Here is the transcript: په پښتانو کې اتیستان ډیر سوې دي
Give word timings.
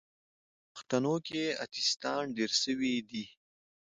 په 0.59 0.67
پښتانو 0.73 1.15
کې 1.27 1.43
اتیستان 1.65 2.21
ډیر 2.37 2.51
سوې 2.63 2.93
دي 3.09 3.25